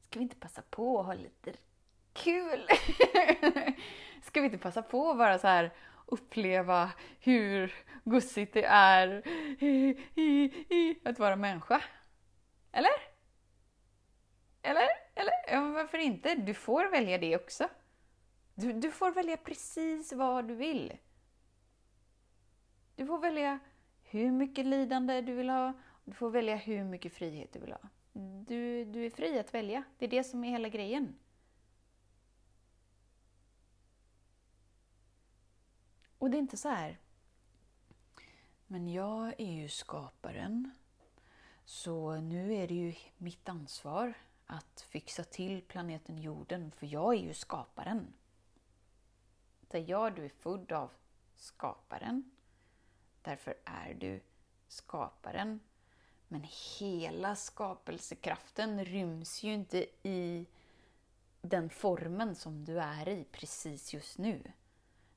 Ska 0.00 0.18
vi 0.18 0.22
inte 0.22 0.36
passa 0.36 0.62
på 0.70 1.00
att 1.00 1.06
ha 1.06 1.14
lite 1.14 1.52
kul? 2.12 2.66
Ska 4.22 4.40
vi 4.40 4.46
inte 4.46 4.58
passa 4.58 4.82
på 4.82 5.10
att 5.10 5.18
bara 5.18 5.38
så 5.38 5.46
här 5.46 5.72
uppleva 6.06 6.92
hur 7.20 7.74
gussigt 8.04 8.54
det 8.54 8.64
är 8.64 9.22
att 11.08 11.18
vara 11.18 11.36
människa? 11.36 11.82
Eller? 12.72 12.92
Eller? 14.62 14.88
Eller? 15.14 15.34
Ja, 15.48 15.60
varför 15.60 15.98
inte? 15.98 16.34
Du 16.34 16.54
får 16.54 16.90
välja 16.90 17.18
det 17.18 17.36
också. 17.36 17.68
Du, 18.54 18.72
du 18.72 18.90
får 18.90 19.10
välja 19.10 19.36
precis 19.36 20.12
vad 20.12 20.48
du 20.48 20.54
vill. 20.54 20.98
Du 22.96 23.06
får 23.06 23.18
välja 23.18 23.58
hur 24.02 24.30
mycket 24.30 24.66
lidande 24.66 25.20
du 25.20 25.34
vill 25.34 25.50
ha. 25.50 25.72
Du 26.06 26.12
får 26.12 26.30
välja 26.30 26.56
hur 26.56 26.84
mycket 26.84 27.12
frihet 27.12 27.52
du 27.52 27.58
vill 27.58 27.72
ha. 27.72 27.80
Du, 28.46 28.84
du 28.84 29.06
är 29.06 29.10
fri 29.10 29.38
att 29.38 29.54
välja. 29.54 29.84
Det 29.98 30.04
är 30.04 30.10
det 30.10 30.24
som 30.24 30.44
är 30.44 30.50
hela 30.50 30.68
grejen. 30.68 31.14
Och 36.18 36.30
det 36.30 36.36
är 36.36 36.38
inte 36.38 36.56
så 36.56 36.68
här. 36.68 36.98
Men 38.66 38.88
jag 38.88 39.40
är 39.40 39.52
ju 39.52 39.68
skaparen. 39.68 40.70
Så 41.64 42.16
nu 42.16 42.54
är 42.54 42.68
det 42.68 42.74
ju 42.74 42.94
mitt 43.16 43.48
ansvar 43.48 44.14
att 44.46 44.80
fixa 44.80 45.24
till 45.24 45.62
planeten 45.62 46.18
jorden, 46.18 46.70
för 46.70 46.86
jag 46.86 47.14
är 47.14 47.18
ju 47.18 47.34
skaparen. 47.34 48.14
Så 49.70 49.78
ja, 49.78 50.10
du 50.10 50.24
är 50.24 50.28
född 50.28 50.72
av 50.72 50.90
skaparen. 51.36 52.30
Därför 53.22 53.54
är 53.64 53.94
du 53.94 54.20
skaparen. 54.68 55.60
Men 56.28 56.46
hela 56.78 57.36
skapelsekraften 57.36 58.84
ryms 58.84 59.42
ju 59.42 59.52
inte 59.52 59.86
i 60.02 60.46
den 61.40 61.70
formen 61.70 62.34
som 62.34 62.64
du 62.64 62.80
är 62.80 63.08
i 63.08 63.24
precis 63.24 63.94
just 63.94 64.18
nu. 64.18 64.52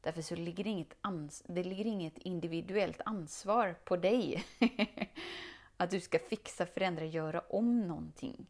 Därför 0.02 0.22
så 0.22 0.36
ligger 0.36 0.64
det 0.64 0.70
inget, 0.70 0.94
ans 1.02 1.44
det 1.48 1.64
ligger 1.64 1.86
inget 1.86 2.18
individuellt 2.18 3.02
ansvar 3.06 3.76
på 3.84 3.98
dig. 3.98 4.46
att 5.78 5.92
du 5.92 6.00
ska 6.00 6.20
fixa, 6.20 6.66
förändra, 6.66 7.06
göra 7.06 7.40
om 7.40 7.88
någonting. 7.88 8.48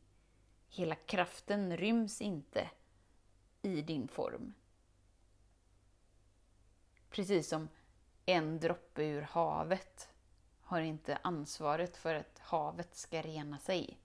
Hela 0.69 0.95
kraften 0.95 1.77
ryms 1.77 2.21
inte 2.21 2.69
i 3.61 3.81
din 3.81 4.07
form. 4.07 4.53
Precis 7.09 7.47
som 7.47 7.69
en 8.25 8.59
droppe 8.59 9.03
ur 9.03 9.21
havet 9.21 10.09
har 10.69 10.81
inte 10.81 11.17
ansvaret 11.21 11.97
för 11.97 12.15
att 12.15 12.39
havet 12.39 12.95
ska 12.95 13.21
rena 13.21 13.59
sig. 13.59 13.99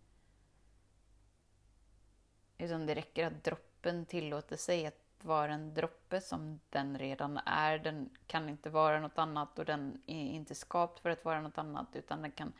Utan 2.58 2.86
det 2.86 2.94
räcker 2.94 3.26
att 3.26 3.44
droppen 3.44 4.06
tillåter 4.06 4.56
sig 4.56 4.86
att 4.86 5.04
vara 5.22 5.52
en 5.52 5.74
droppe 5.74 6.20
som 6.20 6.60
den 6.70 6.98
redan 6.98 7.38
är. 7.46 7.78
Den 7.78 8.10
kan 8.26 8.48
inte 8.48 8.70
vara 8.70 9.00
något 9.00 9.18
annat 9.18 9.58
och 9.58 9.64
den 9.64 10.02
är 10.06 10.24
inte 10.24 10.54
skapt 10.54 11.00
för 11.00 11.10
att 11.10 11.24
vara 11.24 11.40
något 11.40 11.58
annat 11.58 11.96
utan 11.96 12.22
den 12.22 12.30
kan 12.30 12.52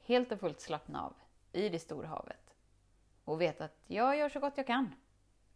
helt 0.00 0.32
och 0.32 0.40
fullt 0.40 0.60
slappna 0.60 1.02
av 1.02 1.14
i 1.52 1.68
det 1.68 1.78
stora 1.78 2.08
havet. 2.08 2.54
Och 3.24 3.40
veta 3.40 3.64
att 3.64 3.78
jag 3.86 4.16
gör 4.16 4.28
så 4.28 4.40
gott 4.40 4.56
jag 4.56 4.66
kan. 4.66 4.94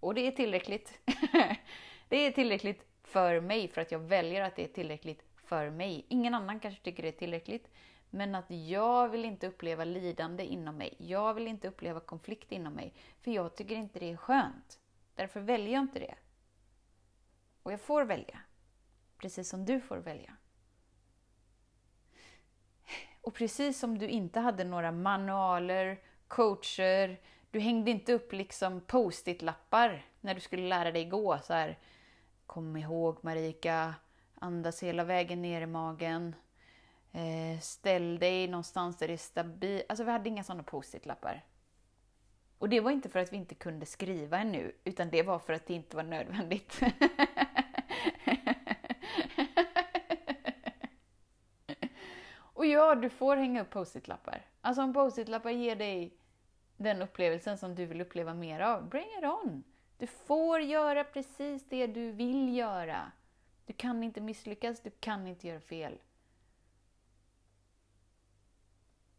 Och 0.01 0.15
det 0.15 0.21
är 0.21 0.33
tillräckligt. 0.33 1.01
det 2.09 2.17
är 2.17 2.31
tillräckligt 2.31 2.87
för 3.03 3.41
mig 3.41 3.69
för 3.69 3.81
att 3.81 3.93
jag 3.93 3.99
väljer 3.99 4.43
att 4.43 4.57
det 4.57 4.65
är 4.65 4.69
tillräckligt 4.69 5.28
för 5.49 5.71
mig. 5.71 6.07
Ingen 6.09 6.35
annan 6.35 6.61
kanske 6.61 6.83
tycker 6.83 7.03
det 7.03 7.09
är 7.09 7.13
tillräckligt. 7.13 7.71
Men 8.11 8.35
att 8.35 8.51
jag 8.51 9.09
vill 9.09 9.25
inte 9.25 9.47
uppleva 9.47 9.85
lidande 9.85 10.45
inom 10.45 10.77
mig. 10.77 10.95
Jag 10.99 11.35
vill 11.35 11.47
inte 11.47 11.69
uppleva 11.69 12.01
konflikt 12.01 12.53
inom 12.53 12.73
mig. 12.73 12.95
För 13.21 13.31
jag 13.31 13.57
tycker 13.57 13.75
inte 13.75 13.99
det 13.99 14.11
är 14.11 14.17
skönt. 14.17 14.81
Därför 15.15 15.41
väljer 15.41 15.73
jag 15.73 15.83
inte 15.83 15.99
det. 15.99 16.15
Och 17.63 17.73
jag 17.73 17.81
får 17.81 18.05
välja. 18.05 18.41
Precis 19.19 19.49
som 19.49 19.65
du 19.65 19.81
får 19.81 19.97
välja. 19.97 20.37
Och 23.21 23.35
precis 23.35 23.79
som 23.79 23.99
du 23.99 24.09
inte 24.09 24.41
hade 24.41 24.65
några 24.65 24.93
manualer, 24.93 26.01
coacher, 26.29 27.21
du 27.51 27.61
hängde 27.61 27.91
inte 27.91 28.13
upp 28.13 28.33
liksom 28.33 28.81
post-it-lappar 28.81 30.07
när 30.21 30.35
du 30.35 30.41
skulle 30.41 30.69
lära 30.69 30.93
dig 30.93 31.05
gå. 31.05 31.39
Så 31.39 31.53
här, 31.53 31.79
Kom 32.49 32.77
ihåg 32.77 33.19
Marika, 33.23 33.95
andas 34.41 34.83
hela 34.83 35.05
vägen 35.05 35.43
ner 35.43 35.61
i 35.61 35.67
magen. 35.67 36.35
Eh, 37.13 37.61
ställ 37.61 38.19
dig 38.19 38.49
någonstans 38.49 38.97
där 38.97 39.09
det 39.09 39.13
är 39.13 39.17
stabilt. 39.17 39.85
Alltså 39.89 40.05
vi 40.05 40.11
hade 40.11 40.29
inga 40.29 40.45
sådana 40.45 40.63
post-it-lappar. 40.63 41.45
Och 42.59 42.69
det 42.69 42.81
var 42.81 42.91
inte 42.91 43.09
för 43.09 43.19
att 43.19 43.33
vi 43.33 43.37
inte 43.37 43.55
kunde 43.55 43.87
skriva 43.87 44.39
ännu, 44.39 44.73
utan 44.85 45.11
det 45.11 45.23
var 45.23 45.39
för 45.39 45.53
att 45.53 45.67
det 45.67 45.75
inte 45.75 45.97
var 45.97 46.03
nödvändigt. 46.03 46.81
Och 52.59 52.67
ja, 52.67 52.95
du 52.95 53.09
får 53.11 53.37
hänga 53.37 53.63
upp 53.63 53.71
post-it-lappar. 53.71 54.47
Alltså 54.61 54.83
om 54.83 54.93
post-it-lappar 54.95 55.51
ger 55.51 55.77
dig 55.77 56.19
den 56.77 57.03
upplevelsen 57.03 57.59
som 57.59 57.75
du 57.75 57.87
vill 57.87 58.01
uppleva 58.01 58.35
mer 58.35 58.61
av, 58.61 58.89
bring 58.89 59.07
it 59.19 59.25
on! 59.25 59.65
Du 59.99 60.07
får 60.07 60.61
göra 60.61 61.05
precis 61.05 61.69
det 61.69 61.87
du 61.87 62.13
vill 62.13 62.57
göra. 62.57 63.13
Du 63.69 63.75
kan 63.75 64.03
inte 64.03 64.21
misslyckas, 64.21 64.81
du 64.81 64.91
kan 64.91 65.27
inte 65.27 65.49
göra 65.49 65.61
fel. 65.61 65.99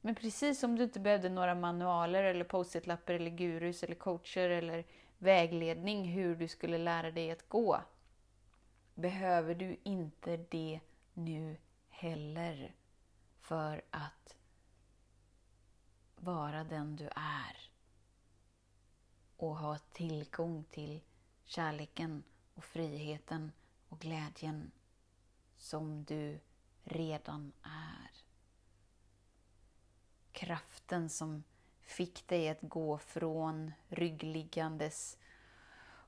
Men 0.02 0.16
precis 0.16 0.60
som 0.60 0.76
du 0.76 0.84
inte 0.84 1.00
behövde 1.00 1.30
några 1.30 1.56
manualer 1.56 2.24
eller 2.24 2.44
post-it-lappar 2.44 3.14
eller 3.14 3.32
gurus 3.32 3.84
eller 3.84 3.96
coacher 3.96 4.50
eller 4.50 4.86
vägledning 5.18 6.06
hur 6.06 6.36
du 6.36 6.48
skulle 6.48 6.78
lära 6.78 7.12
dig 7.12 7.32
att 7.32 7.50
gå, 7.50 7.82
behöver 8.94 9.56
du 9.56 9.78
inte 9.84 10.38
det 10.38 10.80
nu 11.14 11.58
heller 11.90 12.76
för 13.40 13.82
att 13.90 14.36
vara 16.16 16.64
den 16.64 16.96
du 16.96 17.10
är 17.16 17.72
och 19.38 19.56
ha 19.56 19.78
tillgång 19.78 20.64
till 20.64 21.02
kärleken 21.46 22.24
och 22.56 22.64
friheten 22.64 23.52
och 23.90 24.00
glädjen 24.00 24.72
som 25.58 26.04
du 26.04 26.40
redan 26.84 27.52
är. 27.64 28.12
Kraften 30.32 31.10
som 31.10 31.44
fick 31.82 32.28
dig 32.28 32.50
att 32.50 32.62
gå 32.62 32.98
från 32.98 33.72
ryggliggandes 33.88 35.18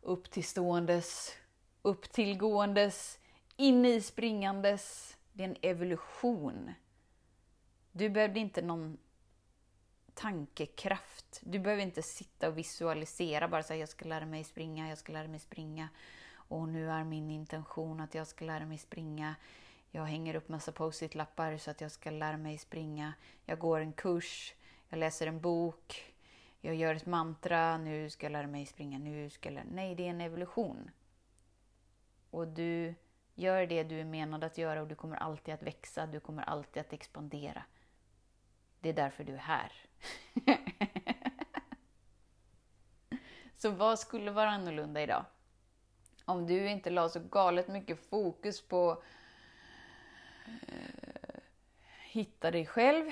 upp 0.02 0.32
till 0.32 0.44
ståendes, 0.44 1.36
upp 1.82 2.12
till 2.12 2.38
gåendes, 2.38 3.20
in 3.56 3.86
i 3.86 4.02
springandes. 4.02 5.18
Det 5.34 5.44
är 5.44 5.48
en 5.48 5.58
evolution. 5.62 6.74
Du 7.92 8.10
behövde 8.10 8.40
inte 8.40 8.62
någon 8.62 8.98
tankekraft. 10.14 11.40
Du 11.44 11.60
behöver 11.60 11.84
inte 11.84 12.02
sitta 12.02 12.48
och 12.48 12.58
visualisera 12.58 13.48
bara 13.48 13.64
så 13.64 13.74
jag 13.74 13.90
ska 13.90 14.06
lära 14.06 14.26
mig 14.26 14.44
springa, 14.44 14.90
jag 14.90 14.98
ska 14.98 15.14
lära 15.14 15.28
mig 15.28 15.40
springa. 15.40 15.90
Och 16.52 16.70
nu 16.70 16.90
är 16.90 17.04
min 17.04 17.30
intention 17.30 18.00
att 18.00 18.16
jag 18.16 18.28
ska 18.28 18.46
lära 18.46 18.66
mig 18.66 18.78
springa. 18.78 19.36
Jag 19.92 20.06
hänger 20.06 20.36
upp 20.36 20.50
massa 20.50 20.72
post-it-lappar 20.72 21.58
så 21.58 21.72
att 21.72 21.82
jag 21.82 21.92
ska 21.92 22.12
lära 22.12 22.38
mig 22.38 22.58
springa. 22.58 23.14
Jag 23.46 23.60
går 23.60 23.80
en 23.80 23.94
kurs, 23.94 24.54
jag 24.90 24.98
läser 24.98 25.28
en 25.28 25.42
bok, 25.42 26.14
jag 26.62 26.76
gör 26.76 26.96
ett 26.96 27.06
mantra, 27.06 27.78
nu 27.78 28.10
ska 28.10 28.26
jag 28.26 28.32
lära 28.32 28.48
mig 28.48 28.66
springa, 28.66 29.00
nu 29.00 29.30
ska 29.30 29.50
jag 29.50 29.54
lära 29.54 29.66
Nej, 29.72 29.96
det 29.96 30.06
är 30.06 30.10
en 30.10 30.22
evolution. 30.22 30.92
Och 32.30 32.48
du 32.48 32.96
gör 33.36 33.66
det 33.66 33.84
du 33.84 34.00
är 34.00 34.06
menad 34.06 34.44
att 34.44 34.58
göra 34.58 34.82
och 34.82 34.88
du 34.88 34.96
kommer 34.96 35.18
alltid 35.18 35.54
att 35.54 35.64
växa, 35.64 36.06
du 36.06 36.20
kommer 36.20 36.44
alltid 36.44 36.82
att 36.82 36.94
expandera. 36.94 37.64
Det 38.80 38.90
är 38.90 38.94
därför 38.94 39.24
du 39.24 39.34
är 39.34 39.38
här. 39.38 39.72
så 43.58 43.70
vad 43.70 44.00
skulle 44.00 44.32
vara 44.32 44.50
annorlunda 44.50 45.02
idag? 45.02 45.26
Om 46.26 46.48
du 46.48 46.70
inte 46.70 46.90
la 46.90 47.10
så 47.10 47.20
galet 47.20 47.68
mycket 47.68 48.10
fokus 48.10 48.62
på 48.62 49.04
eh, 50.68 51.42
hitta 52.04 52.52
dig 52.52 52.66
själv, 52.66 53.12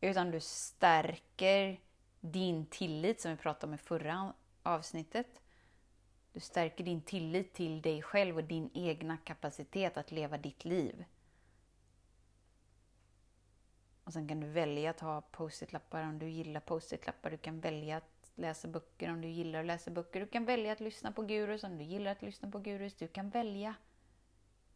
utan 0.00 0.30
du 0.30 0.40
stärker 0.40 1.80
din 2.20 2.66
tillit 2.66 3.20
som 3.20 3.30
vi 3.30 3.36
pratade 3.36 3.66
om 3.66 3.74
i 3.74 3.78
förra 3.78 4.34
avsnittet. 4.62 5.40
Du 6.32 6.40
stärker 6.40 6.84
din 6.84 7.02
tillit 7.02 7.52
till 7.52 7.82
dig 7.82 8.02
själv 8.02 8.36
och 8.36 8.44
din 8.44 8.70
egna 8.74 9.16
kapacitet 9.16 9.96
att 9.96 10.10
leva 10.10 10.38
ditt 10.38 10.64
liv. 10.64 11.04
Och 14.04 14.12
sen 14.12 14.28
kan 14.28 14.40
du 14.40 14.46
välja 14.46 14.90
att 14.90 15.00
ha 15.00 15.20
post-it-lappar 15.20 16.02
om 16.02 16.18
du 16.18 16.28
gillar 16.28 16.60
post-it-lappar. 16.60 17.30
Du 17.30 17.36
kan 17.36 17.60
välja 17.60 17.96
att 17.96 18.09
läsa 18.34 18.68
böcker 18.68 19.10
om 19.10 19.20
du 19.20 19.28
gillar 19.28 19.60
att 19.60 19.66
läsa 19.66 19.90
böcker. 19.90 20.20
Du 20.20 20.26
kan 20.26 20.44
välja 20.44 20.72
att 20.72 20.80
lyssna 20.80 21.12
på 21.12 21.22
gurus 21.22 21.64
om 21.64 21.78
du 21.78 21.84
gillar 21.84 22.12
att 22.12 22.22
lyssna 22.22 22.50
på 22.50 22.58
gurus. 22.58 22.94
Du 22.94 23.08
kan 23.08 23.30
välja. 23.30 23.74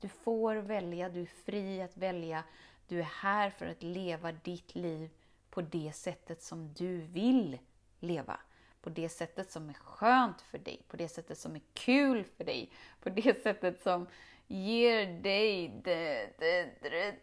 Du 0.00 0.08
får 0.08 0.56
välja, 0.56 1.08
du 1.08 1.22
är 1.22 1.26
fri 1.26 1.82
att 1.82 1.96
välja. 1.96 2.44
Du 2.88 2.98
är 2.98 3.08
här 3.22 3.50
för 3.50 3.66
att 3.66 3.82
leva 3.82 4.32
ditt 4.32 4.74
liv 4.74 5.10
på 5.50 5.60
det 5.60 5.92
sättet 5.94 6.42
som 6.42 6.72
du 6.72 7.00
vill 7.00 7.58
leva. 8.00 8.40
På 8.80 8.90
det 8.90 9.08
sättet 9.08 9.50
som 9.50 9.68
är 9.68 9.74
skönt 9.74 10.40
för 10.40 10.58
dig, 10.58 10.82
på 10.88 10.96
det 10.96 11.08
sättet 11.08 11.38
som 11.38 11.56
är 11.56 11.62
kul 11.74 12.24
för 12.24 12.44
dig, 12.44 12.72
på 13.00 13.08
det 13.08 13.42
sättet 13.42 13.80
som 13.80 14.06
ger 14.46 15.06
dig 15.06 15.68
det, 15.84 16.28
det, 16.38 16.70
det, 16.82 17.14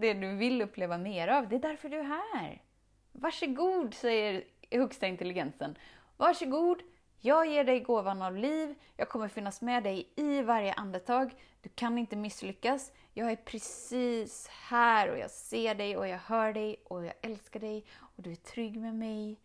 det, 0.00 0.14
du 0.14 0.36
vill 0.36 0.62
uppleva 0.62 0.98
mer 0.98 1.28
av. 1.28 1.48
Det 1.48 1.56
är 1.56 1.60
därför 1.60 1.88
du 1.88 1.98
är 1.98 2.02
här. 2.34 2.62
Varsågod, 3.12 3.94
säger 3.94 4.44
högsta 4.76 5.06
intelligensen. 5.06 5.78
Varsågod, 6.16 6.82
jag 7.20 7.46
ger 7.46 7.64
dig 7.64 7.80
gåvan 7.80 8.22
av 8.22 8.36
liv. 8.36 8.74
Jag 8.96 9.08
kommer 9.08 9.28
finnas 9.28 9.62
med 9.62 9.82
dig 9.82 10.08
i 10.16 10.42
varje 10.42 10.72
andetag. 10.72 11.34
Du 11.62 11.68
kan 11.68 11.98
inte 11.98 12.16
misslyckas. 12.16 12.92
Jag 13.14 13.30
är 13.30 13.36
precis 13.36 14.48
här 14.48 15.10
och 15.10 15.18
jag 15.18 15.30
ser 15.30 15.74
dig 15.74 15.96
och 15.96 16.08
jag 16.08 16.18
hör 16.18 16.52
dig 16.52 16.82
och 16.84 17.04
jag 17.04 17.14
älskar 17.22 17.60
dig 17.60 17.84
och 17.98 18.22
du 18.22 18.32
är 18.32 18.36
trygg 18.36 18.80
med 18.80 18.94
mig. 18.94 19.36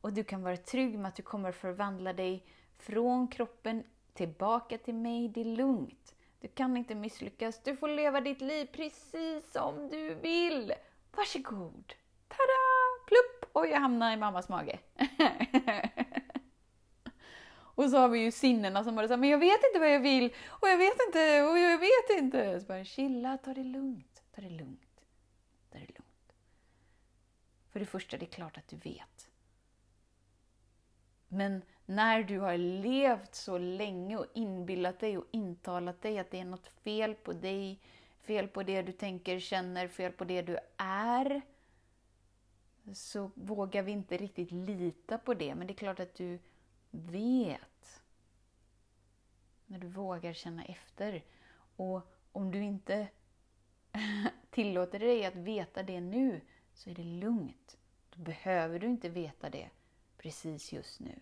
Och 0.00 0.12
du 0.12 0.24
kan 0.24 0.42
vara 0.42 0.56
trygg 0.56 0.98
med 0.98 1.08
att 1.08 1.16
du 1.16 1.22
kommer 1.22 1.52
förvandla 1.52 2.12
dig 2.12 2.44
från 2.78 3.28
kroppen 3.28 3.84
tillbaka 4.12 4.78
till 4.78 4.94
mig. 4.94 5.28
Det 5.28 5.40
är 5.40 5.44
lugnt. 5.44 6.14
Du 6.40 6.48
kan 6.48 6.76
inte 6.76 6.94
misslyckas. 6.94 7.62
Du 7.62 7.76
får 7.76 7.88
leva 7.88 8.20
ditt 8.20 8.40
liv 8.40 8.66
precis 8.72 9.52
som 9.52 9.88
du 9.88 10.14
vill. 10.14 10.74
Varsågod! 11.16 11.94
Tada! 12.28 13.06
Plupp! 13.06 13.41
Oj, 13.54 13.68
jag 13.68 13.80
hamnade 13.80 14.12
i 14.12 14.16
mammas 14.16 14.48
mage. 14.48 14.78
och 17.54 17.90
så 17.90 17.98
har 17.98 18.08
vi 18.08 18.18
ju 18.18 18.32
sinnena 18.32 18.84
som 18.84 18.96
bara 18.96 19.08
säger 19.08 19.18
men 19.18 19.28
jag 19.28 19.38
vet 19.38 19.60
inte 19.64 19.78
vad 19.78 19.94
jag 19.94 20.00
vill 20.00 20.34
och 20.46 20.68
jag 20.68 20.78
vet 20.78 20.96
inte 21.06 21.42
och 21.42 21.58
jag 21.58 21.78
vet 21.78 22.22
inte. 22.22 22.60
Så 22.60 22.66
bara 22.66 22.84
chilla, 22.84 23.38
ta 23.38 23.54
det 23.54 23.64
lugnt, 23.64 24.22
ta 24.34 24.40
det 24.40 24.50
lugnt, 24.50 25.00
ta 25.70 25.78
det 25.78 25.86
lugnt. 25.86 26.32
För 27.70 27.80
det 27.80 27.86
första, 27.86 28.16
det 28.16 28.24
är 28.24 28.30
klart 28.30 28.56
att 28.56 28.68
du 28.68 28.76
vet. 28.76 29.28
Men 31.28 31.62
när 31.86 32.22
du 32.22 32.38
har 32.38 32.56
levt 32.56 33.34
så 33.34 33.58
länge 33.58 34.16
och 34.16 34.26
inbillat 34.34 35.00
dig 35.00 35.18
och 35.18 35.26
intalat 35.30 36.02
dig 36.02 36.18
att 36.18 36.30
det 36.30 36.40
är 36.40 36.44
något 36.44 36.68
fel 36.68 37.14
på 37.14 37.32
dig, 37.32 37.80
fel 38.20 38.48
på 38.48 38.62
det 38.62 38.82
du 38.82 38.92
tänker, 38.92 39.38
känner, 39.38 39.88
fel 39.88 40.12
på 40.12 40.24
det 40.24 40.42
du 40.42 40.58
är, 40.76 41.42
så 42.92 43.30
vågar 43.34 43.82
vi 43.82 43.92
inte 43.92 44.16
riktigt 44.16 44.50
lita 44.50 45.18
på 45.18 45.34
det. 45.34 45.54
Men 45.54 45.66
det 45.66 45.72
är 45.72 45.76
klart 45.76 46.00
att 46.00 46.14
du 46.14 46.38
vet. 46.90 48.02
När 49.66 49.78
du 49.78 49.86
vågar 49.86 50.32
känna 50.32 50.64
efter. 50.64 51.24
Och 51.76 52.12
om 52.32 52.50
du 52.50 52.62
inte 52.62 53.08
tillåter 54.50 54.98
dig 54.98 55.24
att 55.24 55.36
veta 55.36 55.82
det 55.82 56.00
nu, 56.00 56.40
så 56.74 56.90
är 56.90 56.94
det 56.94 57.04
lugnt. 57.04 57.78
Då 58.10 58.20
behöver 58.20 58.78
du 58.78 58.86
inte 58.86 59.08
veta 59.08 59.50
det 59.50 59.70
precis 60.16 60.72
just 60.72 61.00
nu. 61.00 61.20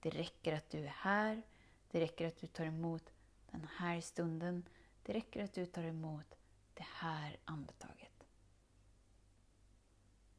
Det 0.00 0.10
räcker 0.10 0.52
att 0.52 0.70
du 0.70 0.78
är 0.78 0.94
här. 0.96 1.42
Det 1.90 2.00
räcker 2.00 2.26
att 2.26 2.36
du 2.36 2.46
tar 2.46 2.64
emot 2.64 3.12
den 3.50 3.68
här 3.76 4.00
stunden. 4.00 4.64
Det 5.02 5.12
räcker 5.12 5.44
att 5.44 5.52
du 5.52 5.66
tar 5.66 5.84
emot 5.84 6.34
det 6.74 6.86
här 6.86 7.36
andetaget. 7.44 8.09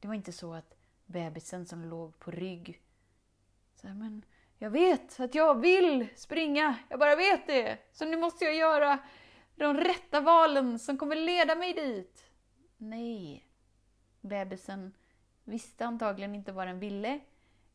Det 0.01 0.07
var 0.07 0.15
inte 0.15 0.31
så 0.31 0.53
att 0.53 0.77
bebisen 1.05 1.65
som 1.65 1.85
låg 1.85 2.19
på 2.19 2.31
rygg 2.31 2.81
så 3.75 3.87
här, 3.87 3.95
men 3.95 4.25
jag 4.57 4.69
vet 4.69 5.19
att 5.19 5.35
jag 5.35 5.61
vill 5.61 6.07
springa, 6.15 6.75
jag 6.89 6.99
bara 6.99 7.15
vet 7.15 7.47
det. 7.47 7.77
Så 7.91 8.05
nu 8.05 8.17
måste 8.17 8.45
jag 8.45 8.55
göra 8.55 8.99
de 9.55 9.77
rätta 9.77 10.21
valen 10.21 10.79
som 10.79 10.97
kommer 10.97 11.15
leda 11.15 11.55
mig 11.55 11.73
dit. 11.73 12.25
Nej, 12.77 13.47
bebisen 14.21 14.93
visste 15.43 15.85
antagligen 15.85 16.35
inte 16.35 16.51
vad 16.51 16.67
den 16.67 16.79
ville, 16.79 17.19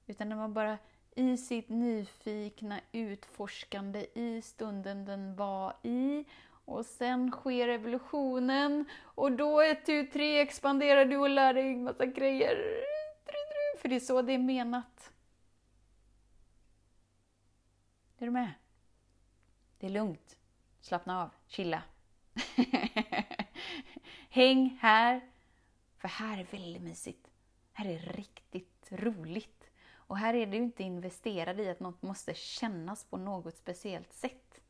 utan 0.06 0.28
den 0.28 0.38
var 0.38 0.48
bara 0.48 0.78
i 1.14 1.36
sitt 1.36 1.68
nyfikna 1.68 2.80
utforskande 2.92 4.06
i 4.14 4.42
stunden 4.42 5.04
den 5.04 5.36
var 5.36 5.76
i. 5.82 6.24
Och 6.66 6.86
sen 6.86 7.30
sker 7.30 7.68
evolutionen 7.68 8.84
och 9.02 9.32
då 9.32 9.60
ett, 9.60 9.86
tu, 9.86 10.06
tre 10.06 10.40
expanderar 10.40 11.04
du 11.04 11.16
och 11.16 11.30
lär 11.30 11.54
dig 11.54 11.76
massa 11.76 12.06
grejer. 12.06 12.56
För 13.78 13.88
det 13.88 13.96
är 13.96 14.00
så 14.00 14.22
det 14.22 14.32
är 14.32 14.38
menat. 14.38 15.12
Är 18.18 18.24
du 18.24 18.30
med? 18.30 18.52
Det 19.78 19.86
är 19.86 19.90
lugnt. 19.90 20.36
Slappna 20.80 21.22
av. 21.22 21.30
Chilla. 21.46 21.82
Häng 24.28 24.78
här. 24.80 25.20
För 25.98 26.08
här 26.08 26.38
är 26.38 26.44
väldigt 26.44 26.82
mysigt. 26.82 27.30
Här 27.72 27.86
är 27.86 27.98
riktigt 27.98 28.88
roligt. 28.90 29.70
Och 29.92 30.18
här 30.18 30.34
är 30.34 30.46
du 30.46 30.56
inte 30.56 30.82
investerad 30.82 31.60
i 31.60 31.68
att 31.68 31.80
något 31.80 32.02
måste 32.02 32.34
kännas 32.34 33.04
på 33.04 33.16
något 33.16 33.56
speciellt 33.56 34.12
sätt. 34.12 34.60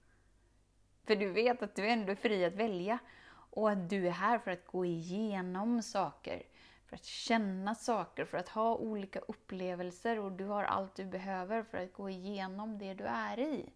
För 1.06 1.16
du 1.16 1.30
vet 1.30 1.62
att 1.62 1.74
du 1.74 1.88
ändå 1.88 2.12
är 2.12 2.16
fri 2.16 2.44
att 2.44 2.54
välja 2.54 2.98
och 3.28 3.70
att 3.70 3.90
du 3.90 4.06
är 4.06 4.10
här 4.10 4.38
för 4.38 4.50
att 4.50 4.66
gå 4.66 4.84
igenom 4.84 5.82
saker, 5.82 6.42
för 6.86 6.96
att 6.96 7.04
känna 7.04 7.74
saker, 7.74 8.24
för 8.24 8.38
att 8.38 8.48
ha 8.48 8.76
olika 8.76 9.18
upplevelser 9.18 10.18
och 10.18 10.32
du 10.32 10.44
har 10.44 10.64
allt 10.64 10.94
du 10.94 11.04
behöver 11.04 11.62
för 11.62 11.78
att 11.78 11.92
gå 11.92 12.10
igenom 12.10 12.78
det 12.78 12.94
du 12.94 13.04
är 13.04 13.38
i. 13.38 13.72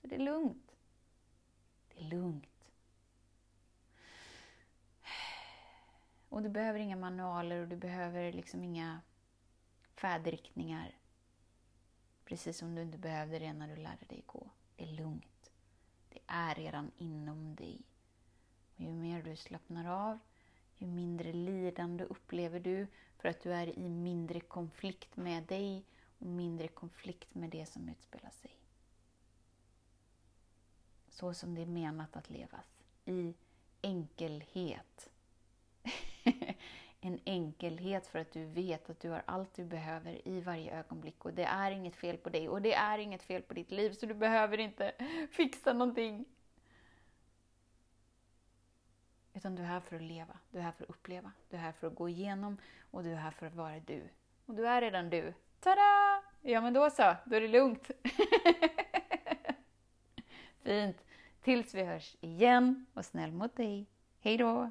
Så 0.00 0.06
det 0.06 0.14
är 0.14 0.20
lugnt. 0.20 0.76
Det 1.88 2.00
är 2.00 2.04
lugnt. 2.04 2.70
Och 6.28 6.42
du 6.42 6.48
behöver 6.48 6.78
inga 6.78 6.96
manualer 6.96 7.60
och 7.60 7.68
du 7.68 7.76
behöver 7.76 8.32
liksom 8.32 8.64
inga 8.64 9.00
färdriktningar. 9.94 10.98
Precis 12.24 12.58
som 12.58 12.74
du 12.74 12.82
inte 12.82 12.98
behövde 12.98 13.38
det 13.38 13.52
när 13.52 13.68
du 13.68 13.76
lärde 13.76 14.06
dig 14.08 14.22
gå. 14.26 14.50
Det 14.76 14.84
är 14.84 14.92
lugnt. 14.92 15.37
Är 16.30 16.54
redan 16.54 16.90
inom 16.96 17.54
dig. 17.54 17.80
Och 18.76 18.80
ju 18.80 18.92
mer 18.92 19.22
du 19.22 19.36
slappnar 19.36 20.08
av, 20.08 20.18
ju 20.76 20.86
mindre 20.86 21.32
lidande 21.32 22.04
upplever 22.04 22.60
du 22.60 22.86
för 23.18 23.28
att 23.28 23.40
du 23.40 23.52
är 23.52 23.78
i 23.78 23.88
mindre 23.88 24.40
konflikt 24.40 25.16
med 25.16 25.42
dig 25.42 25.84
och 26.18 26.26
mindre 26.26 26.68
konflikt 26.68 27.34
med 27.34 27.50
det 27.50 27.66
som 27.66 27.88
utspelar 27.88 28.30
sig. 28.30 28.50
Så 31.08 31.34
som 31.34 31.54
det 31.54 31.62
är 31.62 31.66
menat 31.66 32.16
att 32.16 32.30
levas, 32.30 32.82
i 33.04 33.34
enkelhet. 33.82 35.10
en 37.08 37.20
enkelhet 37.24 38.06
för 38.06 38.18
att 38.18 38.32
du 38.32 38.44
vet 38.44 38.90
att 38.90 39.00
du 39.00 39.10
har 39.10 39.22
allt 39.26 39.54
du 39.54 39.64
behöver 39.64 40.28
i 40.28 40.40
varje 40.40 40.78
ögonblick 40.78 41.24
och 41.24 41.32
det 41.32 41.44
är 41.44 41.70
inget 41.70 41.96
fel 41.96 42.16
på 42.16 42.28
dig 42.28 42.48
och 42.48 42.62
det 42.62 42.74
är 42.74 42.98
inget 42.98 43.22
fel 43.22 43.42
på 43.42 43.54
ditt 43.54 43.70
liv 43.70 43.92
så 43.92 44.06
du 44.06 44.14
behöver 44.14 44.60
inte 44.60 44.92
fixa 45.30 45.72
någonting. 45.72 46.24
Utan 49.34 49.54
du 49.54 49.62
är 49.62 49.66
här 49.66 49.80
för 49.80 49.96
att 49.96 50.02
leva, 50.02 50.38
du 50.50 50.58
är 50.58 50.62
här 50.62 50.72
för 50.72 50.84
att 50.84 50.90
uppleva, 50.90 51.32
du 51.50 51.56
är 51.56 51.60
här 51.60 51.72
för 51.72 51.86
att 51.86 51.94
gå 51.94 52.08
igenom 52.08 52.56
och 52.90 53.02
du 53.02 53.12
är 53.12 53.16
här 53.16 53.30
för 53.30 53.46
att 53.46 53.54
vara 53.54 53.80
du. 53.80 54.08
Och 54.46 54.54
du 54.54 54.66
är 54.66 54.80
redan 54.80 55.10
du. 55.10 55.34
Tada! 55.60 56.22
Ja 56.40 56.60
men 56.60 56.72
då 56.72 56.90
så, 56.90 57.16
då 57.24 57.36
är 57.36 57.40
det 57.40 57.48
lugnt. 57.48 57.90
Fint. 60.62 61.04
Tills 61.42 61.74
vi 61.74 61.84
hörs 61.84 62.16
igen, 62.20 62.86
var 62.92 63.02
snäll 63.02 63.32
mot 63.32 63.56
dig. 63.56 63.86
Hej 64.20 64.36
då! 64.36 64.70